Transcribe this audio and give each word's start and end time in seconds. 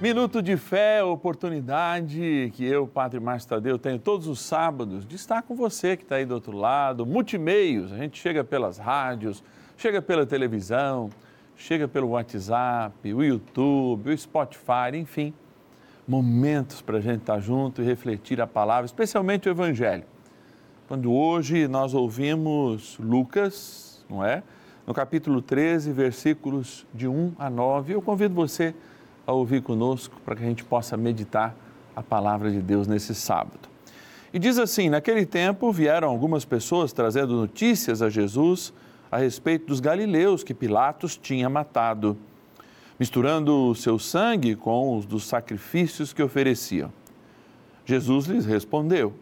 Minuto 0.00 0.40
de 0.40 0.56
fé, 0.56 1.04
oportunidade 1.04 2.50
que 2.54 2.64
eu, 2.64 2.86
Padre 2.86 3.20
Márcio 3.20 3.50
Tadeu, 3.50 3.78
tenho 3.78 3.98
todos 3.98 4.26
os 4.28 4.40
sábados 4.40 5.04
de 5.04 5.14
estar 5.14 5.42
com 5.42 5.54
você 5.54 5.94
que 5.94 6.04
está 6.04 6.16
aí 6.16 6.24
do 6.24 6.32
outro 6.32 6.56
lado. 6.56 7.04
Multimeios, 7.04 7.92
a 7.92 7.98
gente 7.98 8.18
chega 8.18 8.42
pelas 8.42 8.78
rádios, 8.78 9.44
chega 9.76 10.00
pela 10.00 10.24
televisão, 10.24 11.10
chega 11.54 11.86
pelo 11.86 12.08
WhatsApp, 12.08 13.12
o 13.12 13.22
YouTube, 13.22 14.10
o 14.10 14.16
Spotify, 14.16 14.96
enfim. 14.96 15.34
Momentos 16.08 16.80
para 16.80 16.96
a 16.96 17.00
gente 17.02 17.20
estar 17.20 17.38
junto 17.38 17.82
e 17.82 17.84
refletir 17.84 18.40
a 18.40 18.46
palavra, 18.46 18.86
especialmente 18.86 19.50
o 19.50 19.52
Evangelho. 19.52 20.04
Quando 20.88 21.12
hoje 21.12 21.68
nós 21.68 21.92
ouvimos 21.92 22.96
Lucas, 22.98 24.02
não 24.08 24.24
é? 24.24 24.42
No 24.86 24.94
capítulo 24.94 25.42
13, 25.42 25.92
versículos 25.92 26.86
de 26.94 27.06
1 27.06 27.34
a 27.38 27.50
9, 27.50 27.92
eu 27.92 28.00
convido 28.00 28.34
você 28.34 28.68
a 28.68 28.90
a 29.26 29.32
ouvir 29.32 29.62
conosco 29.62 30.16
para 30.24 30.36
que 30.36 30.42
a 30.42 30.46
gente 30.46 30.64
possa 30.64 30.96
meditar 30.96 31.54
a 31.94 32.02
palavra 32.02 32.50
de 32.50 32.60
Deus 32.60 32.86
nesse 32.86 33.14
sábado. 33.14 33.68
E 34.32 34.38
diz 34.38 34.58
assim: 34.58 34.88
Naquele 34.88 35.26
tempo 35.26 35.72
vieram 35.72 36.08
algumas 36.08 36.44
pessoas 36.44 36.92
trazendo 36.92 37.34
notícias 37.34 38.00
a 38.00 38.08
Jesus 38.08 38.72
a 39.10 39.18
respeito 39.18 39.66
dos 39.66 39.80
galileus 39.80 40.44
que 40.44 40.54
Pilatos 40.54 41.16
tinha 41.16 41.48
matado, 41.48 42.16
misturando 42.98 43.70
o 43.70 43.74
seu 43.74 43.98
sangue 43.98 44.54
com 44.54 44.96
os 44.96 45.04
dos 45.04 45.24
sacrifícios 45.24 46.12
que 46.12 46.22
ofereciam. 46.22 46.92
Jesus 47.84 48.26
lhes 48.26 48.46
respondeu: 48.46 49.12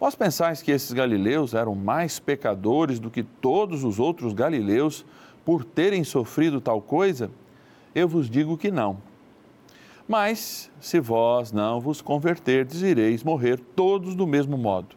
Vós 0.00 0.16
pensais 0.16 0.60
que 0.60 0.72
esses 0.72 0.92
galileus 0.92 1.54
eram 1.54 1.74
mais 1.74 2.18
pecadores 2.18 2.98
do 2.98 3.10
que 3.10 3.22
todos 3.22 3.84
os 3.84 4.00
outros 4.00 4.32
galileus 4.32 5.04
por 5.44 5.64
terem 5.64 6.02
sofrido 6.02 6.60
tal 6.60 6.80
coisa? 6.80 7.30
Eu 7.94 8.08
vos 8.08 8.28
digo 8.28 8.56
que 8.58 8.70
não 8.70 9.11
mas 10.08 10.70
se 10.80 11.00
vós 11.00 11.52
não 11.52 11.80
vos 11.80 12.00
converterdes, 12.00 12.82
ireis 12.82 13.22
morrer 13.22 13.58
todos 13.58 14.14
do 14.14 14.26
mesmo 14.26 14.58
modo. 14.58 14.96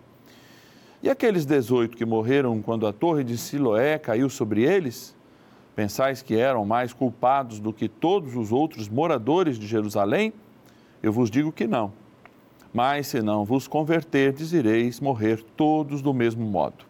E 1.01 1.09
aqueles 1.09 1.45
dezoito 1.45 1.95
que 1.95 2.05
morreram 2.05 2.61
quando 2.61 2.87
a 2.87 2.93
torre 2.93 3.23
de 3.23 3.37
Siloé 3.37 3.99
caiu 3.99 4.29
sobre 4.29 4.63
eles, 4.63 5.15
pensais 5.75 6.21
que 6.21 6.35
eram 6.35 6.65
mais 6.65 6.93
culpados 6.93 7.59
do 7.59 7.71
que 7.71 7.87
todos 7.87 8.35
os 8.35 8.51
outros 8.51 8.89
moradores 8.89 9.59
de 9.59 9.67
Jerusalém? 9.67 10.33
Eu 11.03 11.13
vos 11.13 11.29
digo 11.29 11.51
que 11.51 11.67
não. 11.67 11.93
Mas 12.73 13.07
se 13.07 13.21
não 13.21 13.45
vos 13.45 13.67
converterdes, 13.67 14.51
ireis 14.51 14.99
morrer 14.99 15.43
todos 15.55 16.01
do 16.01 16.13
mesmo 16.13 16.45
modo. 16.45 16.85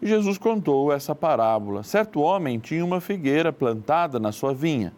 E 0.00 0.06
Jesus 0.06 0.38
contou 0.38 0.92
essa 0.92 1.14
parábola. 1.14 1.82
Certo 1.82 2.20
homem 2.20 2.58
tinha 2.58 2.84
uma 2.84 3.00
figueira 3.00 3.52
plantada 3.52 4.18
na 4.18 4.32
sua 4.32 4.54
vinha 4.54 4.92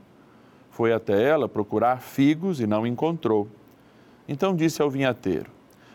foi 0.74 0.92
até 0.92 1.22
ela 1.22 1.48
procurar 1.48 2.00
figos 2.00 2.60
e 2.60 2.66
não 2.66 2.84
encontrou. 2.84 3.46
Então 4.28 4.54
disse 4.54 4.82
ao 4.82 4.90
vinhateiro: 4.90 5.50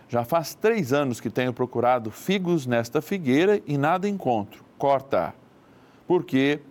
Já 0.08 0.24
faz 0.24 0.56
três 0.56 0.94
anos 0.94 1.20
que 1.20 1.30
tenho 1.30 1.52
procurado 1.52 2.10
figos 2.10 2.66
nesta 2.66 3.02
figueira 3.02 3.62
e 3.68 3.78
nada 3.78 4.08
encontro. 4.08 4.64
Corta, 4.78 5.34
porque 6.08 6.62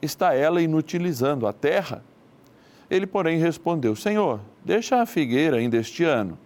está 0.00 0.34
ela 0.34 0.62
inutilizando 0.62 1.46
a 1.46 1.52
terra? 1.52 2.02
Ele, 2.90 3.06
porém, 3.06 3.38
respondeu: 3.38 3.94
Senhor, 3.94 4.40
deixa 4.64 5.02
a 5.02 5.06
figueira 5.06 5.58
ainda 5.58 5.76
este 5.76 6.02
ano. 6.02 6.38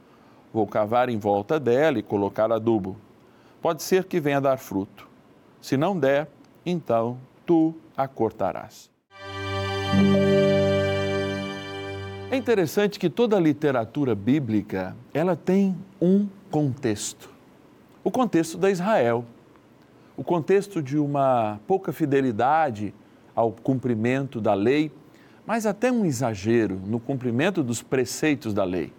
Vou 0.52 0.66
cavar 0.66 1.08
em 1.08 1.18
volta 1.18 1.60
dela 1.60 1.96
e 1.96 2.02
colocar 2.02 2.50
adubo. 2.50 2.96
Pode 3.62 3.84
ser 3.84 4.04
que 4.04 4.18
venha 4.18 4.40
dar 4.40 4.58
fruto. 4.58 5.08
Se 5.60 5.76
não 5.76 5.96
der, 5.96 6.28
então 6.66 7.18
tu 7.46 7.72
a 7.96 8.08
cortarás. 8.08 8.90
É 12.34 12.36
interessante 12.36 12.98
que 12.98 13.08
toda 13.08 13.36
a 13.36 13.40
literatura 13.40 14.12
bíblica, 14.12 14.96
ela 15.14 15.36
tem 15.36 15.76
um 16.02 16.26
contexto. 16.50 17.30
O 18.02 18.10
contexto 18.10 18.58
da 18.58 18.68
Israel. 18.72 19.24
O 20.16 20.24
contexto 20.24 20.82
de 20.82 20.98
uma 20.98 21.60
pouca 21.64 21.92
fidelidade 21.92 22.92
ao 23.36 23.52
cumprimento 23.52 24.40
da 24.40 24.52
lei, 24.52 24.90
mas 25.46 25.64
até 25.64 25.92
um 25.92 26.04
exagero 26.04 26.80
no 26.84 26.98
cumprimento 26.98 27.62
dos 27.62 27.84
preceitos 27.84 28.52
da 28.52 28.64
lei. 28.64 28.92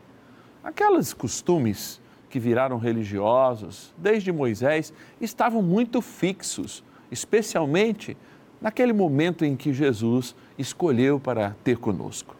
Aqueles 0.64 1.12
costumes 1.12 2.00
que 2.30 2.40
viraram 2.40 2.78
religiosos 2.78 3.94
desde 3.98 4.32
Moisés 4.32 4.94
estavam 5.20 5.62
muito 5.62 6.02
fixos, 6.02 6.86
especialmente 7.12 8.16
naquele 8.62 8.94
momento 8.94 9.44
em 9.44 9.58
que 9.58 9.74
Jesus 9.74 10.34
escolheu 10.58 11.20
para 11.20 11.54
ter 11.66 11.78
conosco. 11.78 12.34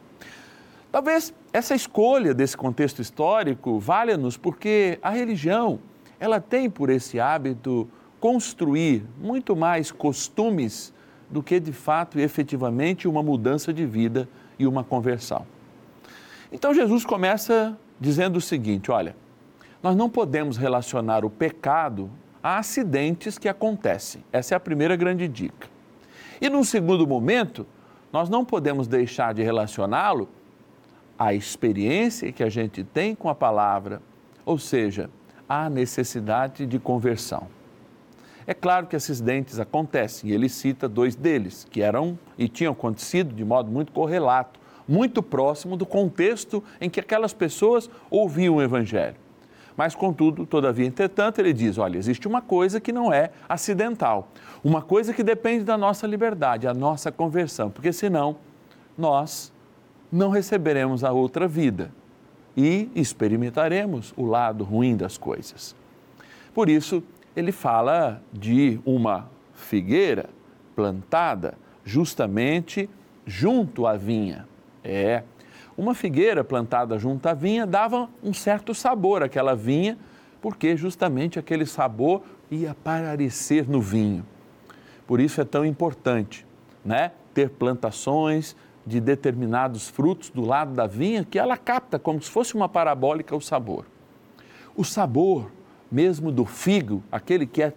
Talvez 0.96 1.34
essa 1.52 1.76
escolha 1.76 2.34
desse 2.34 2.56
contexto 2.56 3.02
histórico 3.02 3.78
valha-nos 3.80 4.38
porque 4.38 4.98
a 5.02 5.10
religião, 5.10 5.78
ela 6.18 6.40
tem 6.40 6.70
por 6.70 6.90
esse 6.90 7.20
hábito 7.20 7.86
construir 8.18 9.04
muito 9.20 9.58
mais 9.58 9.92
costumes 9.92 10.94
do 11.30 11.44
que 11.44 11.60
de 11.60 11.74
fato 11.74 12.18
e 12.18 12.22
efetivamente 12.22 13.10
uma 13.10 13.22
mudança 13.22 13.74
de 13.74 13.86
vida 13.86 14.26
e 14.58 14.66
uma 14.66 14.86
conversão. 14.86 15.46
Então 16.50 16.74
Jesus 16.74 17.04
começa 17.04 17.78
dizendo 18.00 18.38
o 18.38 18.42
seguinte: 18.42 18.90
olha, 18.90 19.18
nós 19.84 19.98
não 19.98 20.10
podemos 20.10 20.56
relacionar 20.56 21.26
o 21.26 21.30
pecado 21.30 22.10
a 22.42 22.58
acidentes 22.58 23.38
que 23.38 23.50
acontecem. 23.50 24.24
Essa 24.32 24.56
é 24.56 24.56
a 24.56 24.62
primeira 24.62 24.96
grande 24.96 25.28
dica. 25.28 25.68
E 26.40 26.50
num 26.50 26.64
segundo 26.64 27.06
momento, 27.06 27.68
nós 28.14 28.30
não 28.30 28.46
podemos 28.46 28.88
deixar 28.88 29.34
de 29.34 29.44
relacioná-lo 29.44 30.30
a 31.18 31.34
experiência 31.34 32.32
que 32.32 32.44
a 32.44 32.50
gente 32.50 32.84
tem 32.84 33.16
com 33.16 33.30
a 33.30 33.36
palavra, 33.36 34.02
ou 34.46 34.58
seja, 34.58 35.10
a 35.48 35.70
necessidade 35.70 36.66
de 36.66 36.80
conversão. 36.80 37.48
É 38.48 38.54
claro 38.54 38.86
que 38.86 38.96
esses 38.96 39.20
dentes 39.20 39.60
acontecem, 39.60 40.30
e 40.30 40.34
ele 40.34 40.50
cita 40.50 40.88
dois 40.88 41.16
deles, 41.16 41.66
que 41.70 41.82
eram 41.82 42.18
e 42.38 42.48
tinham 42.48 42.74
acontecido 42.74 43.34
de 43.34 43.44
modo 43.44 43.72
muito 43.72 43.92
correlato, 43.92 44.60
muito 44.88 45.24
próximo 45.24 45.76
do 45.76 45.86
contexto 45.86 46.64
em 46.80 46.90
que 46.90 47.00
aquelas 47.00 47.34
pessoas 47.34 47.90
ouviam 48.10 48.56
o 48.56 48.62
Evangelho. 48.62 49.16
Mas, 49.76 49.96
contudo, 49.96 50.46
todavia, 50.46 50.86
entretanto, 50.86 51.40
ele 51.40 51.52
diz: 51.52 51.78
olha, 51.78 51.98
existe 51.98 52.28
uma 52.28 52.42
coisa 52.42 52.80
que 52.80 52.94
não 52.94 53.12
é 53.12 53.32
acidental, 53.50 54.30
uma 54.64 54.82
coisa 54.82 55.14
que 55.14 55.24
depende 55.24 55.64
da 55.64 55.78
nossa 55.78 56.08
liberdade, 56.08 56.68
a 56.68 56.74
nossa 56.74 57.12
conversão, 57.12 57.70
porque 57.70 57.92
senão 57.92 58.38
nós 58.98 59.52
não 60.16 60.30
receberemos 60.30 61.04
a 61.04 61.12
outra 61.12 61.46
vida 61.46 61.92
e 62.56 62.90
experimentaremos 62.96 64.14
o 64.16 64.24
lado 64.24 64.64
ruim 64.64 64.96
das 64.96 65.18
coisas. 65.18 65.76
Por 66.54 66.70
isso, 66.70 67.04
ele 67.36 67.52
fala 67.52 68.22
de 68.32 68.80
uma 68.86 69.30
figueira 69.54 70.30
plantada 70.74 71.56
justamente 71.84 72.90
junto 73.26 73.86
à 73.86 73.98
vinha. 73.98 74.48
É, 74.84 75.24
uma 75.78 75.94
figueira 75.94 76.46
plantada 76.46 76.98
junto 76.98 77.28
à 77.28 77.34
vinha 77.34 77.68
dava 77.68 78.10
um 78.24 78.34
certo 78.34 78.74
sabor 78.74 79.22
àquela 79.22 79.54
vinha, 79.54 79.98
porque 80.42 80.78
justamente 80.78 81.38
aquele 81.38 81.66
sabor 81.66 82.24
ia 82.50 82.72
aparecer 82.72 83.68
no 83.68 83.82
vinho. 83.82 84.26
Por 85.06 85.20
isso 85.20 85.42
é 85.42 85.44
tão 85.44 85.66
importante, 85.66 86.46
né? 86.86 87.12
Ter 87.34 87.50
plantações 87.50 88.56
de 88.86 89.00
determinados 89.00 89.90
frutos 89.90 90.30
do 90.30 90.46
lado 90.46 90.74
da 90.74 90.86
vinha 90.86 91.24
que 91.24 91.40
ela 91.40 91.58
capta 91.58 91.98
como 91.98 92.22
se 92.22 92.30
fosse 92.30 92.54
uma 92.54 92.70
parabólica 92.70 93.36
o 93.36 93.42
sabor. 93.42 93.86
O 94.76 94.84
sabor 94.84 95.52
mesmo 95.92 96.32
do 96.32 96.46
figo, 96.46 97.04
aquele 97.12 97.46
que 97.46 97.62
é 97.62 97.74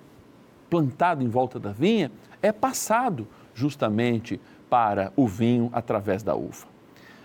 plantado 0.68 1.22
em 1.22 1.28
volta 1.28 1.58
da 1.58 1.72
vinha, 1.72 2.10
é 2.42 2.52
passado 2.52 3.26
justamente 3.54 4.40
para 4.68 5.12
o 5.16 5.26
vinho 5.26 5.70
através 5.72 6.22
da 6.22 6.34
uva. 6.34 6.66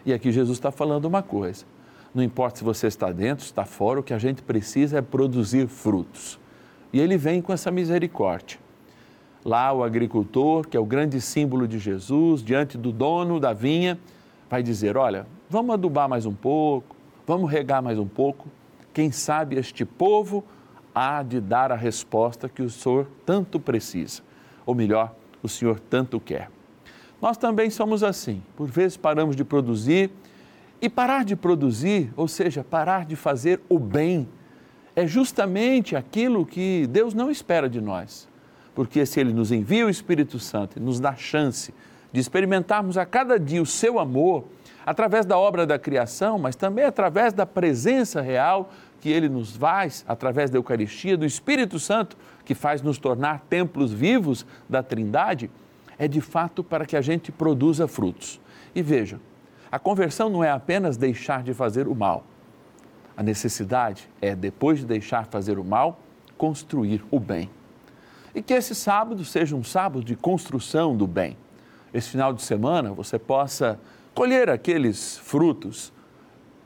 E 0.05 0.13
aqui 0.13 0.31
Jesus 0.31 0.57
está 0.57 0.71
falando 0.71 1.05
uma 1.05 1.21
coisa: 1.21 1.65
não 2.13 2.23
importa 2.23 2.59
se 2.59 2.63
você 2.63 2.87
está 2.87 3.11
dentro, 3.11 3.43
está 3.43 3.65
fora, 3.65 3.99
o 3.99 4.03
que 4.03 4.13
a 4.13 4.19
gente 4.19 4.41
precisa 4.41 4.99
é 4.99 5.01
produzir 5.01 5.67
frutos. 5.67 6.39
E 6.91 6.99
ele 6.99 7.17
vem 7.17 7.41
com 7.41 7.51
essa 7.51 7.71
misericórdia. 7.71 8.59
Lá, 9.45 9.73
o 9.73 9.83
agricultor, 9.83 10.65
que 10.65 10.77
é 10.77 10.79
o 10.79 10.85
grande 10.85 11.19
símbolo 11.19 11.67
de 11.67 11.77
Jesus, 11.77 12.41
diante 12.41 12.77
do 12.77 12.93
dono 12.93 13.41
da 13.41 13.51
vinha, 13.51 13.99
vai 14.49 14.63
dizer: 14.63 14.95
Olha, 14.95 15.27
vamos 15.49 15.73
adubar 15.73 16.07
mais 16.07 16.25
um 16.25 16.33
pouco, 16.33 16.95
vamos 17.27 17.51
regar 17.51 17.83
mais 17.83 17.99
um 17.99 18.07
pouco. 18.07 18.47
Quem 18.93 19.11
sabe 19.11 19.57
este 19.57 19.83
povo 19.83 20.45
há 20.95 21.21
de 21.23 21.41
dar 21.41 21.73
a 21.73 21.75
resposta 21.75 22.47
que 22.47 22.61
o 22.61 22.69
Senhor 22.69 23.05
tanto 23.25 23.59
precisa, 23.59 24.21
ou 24.65 24.73
melhor, 24.73 25.13
o 25.41 25.49
Senhor 25.49 25.77
tanto 25.77 26.21
quer. 26.21 26.49
Nós 27.21 27.35
também 27.35 27.69
somos 27.69 28.01
assim, 28.01 28.41
por 28.55 28.67
vezes 28.67 28.95
paramos 28.95 29.35
de 29.35 29.43
produzir 29.43 30.09
e 30.81 30.89
parar 30.89 31.25
de 31.25 31.35
produzir, 31.35 32.13
ou 32.15 32.29
seja, 32.29 32.63
parar 32.63 33.05
de 33.05 33.17
fazer 33.17 33.59
o 33.67 33.77
bem, 33.77 34.27
é 34.95 35.05
justamente 35.05 35.97
aquilo 35.97 36.45
que 36.45 36.87
Deus 36.87 37.13
não 37.13 37.29
espera 37.29 37.67
de 37.67 37.81
nós 37.81 38.31
porque 38.73 39.05
se 39.05 39.19
Ele 39.19 39.33
nos 39.33 39.51
envia 39.51 39.85
o 39.85 39.89
Espírito 39.89 40.39
Santo 40.39 40.77
e 40.77 40.81
nos 40.81 40.99
dá 40.99 41.15
chance 41.15 41.73
de 42.11 42.19
experimentarmos 42.19 42.97
a 42.97 43.05
cada 43.05 43.39
dia 43.39 43.61
o 43.61 43.65
seu 43.65 43.99
amor, 43.99 44.45
através 44.85 45.25
da 45.25 45.37
obra 45.37 45.65
da 45.65 45.79
criação, 45.79 46.37
mas 46.37 46.55
também 46.55 46.85
através 46.85 47.33
da 47.33 47.45
presença 47.45 48.21
real 48.21 48.69
que 49.01 49.09
ele 49.09 49.27
nos 49.27 49.55
faz, 49.55 50.05
através 50.07 50.49
da 50.49 50.57
Eucaristia, 50.57 51.17
do 51.17 51.25
Espírito 51.25 51.79
Santo, 51.79 52.15
que 52.45 52.53
faz 52.53 52.81
nos 52.81 52.97
tornar 52.97 53.41
templos 53.49 53.91
vivos 53.91 54.45
da 54.69 54.81
Trindade, 54.81 55.49
é 55.97 56.07
de 56.07 56.21
fato 56.21 56.63
para 56.63 56.85
que 56.85 56.95
a 56.95 57.01
gente 57.01 57.31
produza 57.31 57.87
frutos. 57.87 58.39
E 58.73 58.81
veja, 58.81 59.19
a 59.71 59.79
conversão 59.79 60.29
não 60.29 60.43
é 60.43 60.51
apenas 60.51 60.97
deixar 60.97 61.43
de 61.43 61.53
fazer 61.53 61.87
o 61.87 61.95
mal. 61.95 62.23
A 63.17 63.23
necessidade 63.23 64.09
é, 64.21 64.35
depois 64.35 64.79
de 64.79 64.85
deixar 64.85 65.25
fazer 65.25 65.59
o 65.59 65.63
mal, 65.63 65.99
construir 66.37 67.03
o 67.11 67.19
bem. 67.19 67.49
E 68.35 68.41
que 68.41 68.53
esse 68.53 68.73
sábado 68.73 69.23
seja 69.23 69.55
um 69.55 69.63
sábado 69.63 70.03
de 70.03 70.15
construção 70.15 70.95
do 70.95 71.05
bem. 71.05 71.37
Esse 71.93 72.09
final 72.09 72.33
de 72.33 72.41
semana 72.41 72.91
você 72.91 73.19
possa 73.19 73.79
colher 74.13 74.49
aqueles 74.49 75.17
frutos, 75.17 75.93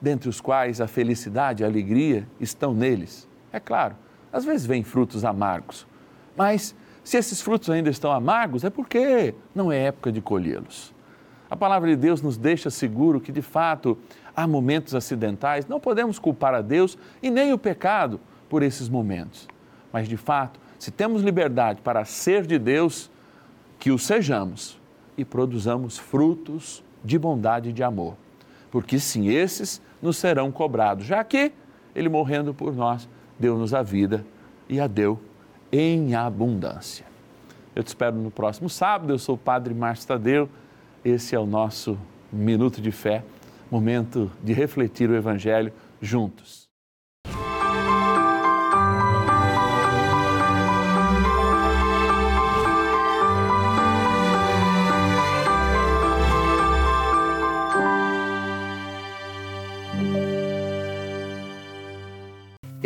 dentre 0.02 0.30
os 0.30 0.40
quais 0.40 0.80
a 0.80 0.88
felicidade 0.88 1.62
e 1.62 1.66
a 1.66 1.68
alegria 1.68 2.28
estão 2.40 2.74
neles. 2.74 3.28
É 3.52 3.60
claro, 3.60 3.96
às 4.32 4.46
vezes 4.46 4.66
vêm 4.66 4.84
frutos 4.84 5.26
amargos, 5.26 5.88
mas 6.36 6.76
se 7.04 7.18
esses 7.18 7.42
frutos 7.42 7.70
ainda 7.70 7.90
estão 7.90 8.12
amargos, 8.12 8.64
é 8.64 8.70
porque 8.70 9.34
não 9.56 9.72
é 9.72 9.86
época 9.86 10.12
de 10.12 10.22
colhê-los. 10.22 10.94
A 11.50 11.56
palavra 11.56 11.90
de 11.90 11.96
Deus 11.96 12.22
nos 12.22 12.38
deixa 12.38 12.70
seguro 12.70 13.22
que, 13.22 13.32
de 13.32 13.42
fato, 13.42 13.98
há 14.36 14.46
momentos 14.46 14.94
acidentais, 14.94 15.66
não 15.66 15.80
podemos 15.80 16.20
culpar 16.20 16.54
a 16.54 16.62
Deus 16.62 16.98
e 17.24 17.32
nem 17.32 17.54
o 17.54 17.58
pecado 17.58 18.20
por 18.50 18.62
esses 18.62 18.90
momentos. 18.90 19.48
Mas, 19.92 20.10
de 20.10 20.18
fato, 20.18 20.60
se 20.80 20.92
temos 20.92 21.22
liberdade 21.22 21.82
para 21.82 22.06
ser 22.06 22.46
de 22.46 22.60
Deus, 22.60 23.10
que 23.80 23.92
o 23.92 23.98
sejamos 23.98 24.80
e 25.18 25.26
produzamos 25.26 25.98
frutos 25.98 26.84
de 27.04 27.18
bondade 27.18 27.70
e 27.70 27.74
de 27.74 27.84
amor. 27.84 28.16
Porque 28.72 29.00
sim, 29.00 29.30
esses 29.30 29.82
nos 30.02 30.18
serão 30.18 30.52
cobrados, 30.52 31.06
já 31.06 31.24
que 31.24 31.52
Ele 31.96 32.10
morrendo 32.10 32.54
por 32.54 32.76
nós, 32.76 33.08
deu-nos 33.40 33.74
a 33.74 33.82
vida 33.82 34.26
e 34.70 34.80
a 34.80 34.88
deu 34.88 35.20
em 35.72 36.16
abundância. 36.16 37.06
Eu 37.76 37.84
te 37.84 37.88
espero 37.88 38.16
no 38.16 38.32
próximo 38.32 38.70
sábado. 38.70 39.14
Eu 39.14 39.20
sou 39.20 39.36
o 39.36 39.38
Padre 39.38 39.74
Márcio 39.74 40.08
Tadeu. 40.08 40.50
Esse 41.06 41.36
é 41.36 41.40
o 41.40 41.46
nosso 41.46 41.98
Minuto 42.32 42.82
de 42.82 42.92
Fé, 42.92 43.24
momento 43.70 44.32
de 44.44 44.52
refletir 44.52 45.10
o 45.10 45.16
Evangelho 45.16 45.72
juntos. 46.02 46.67